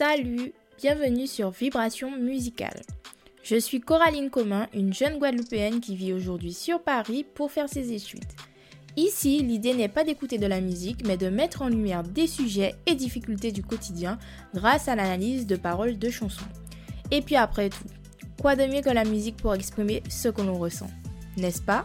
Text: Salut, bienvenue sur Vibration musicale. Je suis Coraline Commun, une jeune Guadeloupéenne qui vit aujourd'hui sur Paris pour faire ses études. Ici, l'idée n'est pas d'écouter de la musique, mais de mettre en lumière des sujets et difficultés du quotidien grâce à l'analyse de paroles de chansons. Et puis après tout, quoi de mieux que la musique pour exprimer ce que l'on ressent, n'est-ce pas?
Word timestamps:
Salut, 0.00 0.54
bienvenue 0.78 1.26
sur 1.26 1.50
Vibration 1.50 2.10
musicale. 2.10 2.80
Je 3.42 3.56
suis 3.56 3.82
Coraline 3.82 4.30
Commun, 4.30 4.66
une 4.72 4.94
jeune 4.94 5.18
Guadeloupéenne 5.18 5.80
qui 5.80 5.94
vit 5.94 6.14
aujourd'hui 6.14 6.54
sur 6.54 6.82
Paris 6.82 7.22
pour 7.22 7.50
faire 7.52 7.68
ses 7.68 7.92
études. 7.92 8.24
Ici, 8.96 9.42
l'idée 9.42 9.74
n'est 9.74 9.90
pas 9.90 10.02
d'écouter 10.02 10.38
de 10.38 10.46
la 10.46 10.62
musique, 10.62 11.06
mais 11.06 11.18
de 11.18 11.28
mettre 11.28 11.60
en 11.60 11.68
lumière 11.68 12.02
des 12.02 12.26
sujets 12.26 12.76
et 12.86 12.94
difficultés 12.94 13.52
du 13.52 13.62
quotidien 13.62 14.18
grâce 14.54 14.88
à 14.88 14.96
l'analyse 14.96 15.46
de 15.46 15.56
paroles 15.56 15.98
de 15.98 16.08
chansons. 16.08 16.48
Et 17.10 17.20
puis 17.20 17.36
après 17.36 17.68
tout, 17.68 17.84
quoi 18.40 18.56
de 18.56 18.64
mieux 18.64 18.80
que 18.80 18.88
la 18.88 19.04
musique 19.04 19.36
pour 19.36 19.52
exprimer 19.52 20.02
ce 20.08 20.28
que 20.28 20.40
l'on 20.40 20.58
ressent, 20.58 20.88
n'est-ce 21.36 21.60
pas? 21.60 21.84